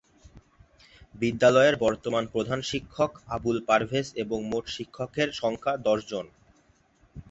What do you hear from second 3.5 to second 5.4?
পারভেজ এবং মোট শিক্ষকের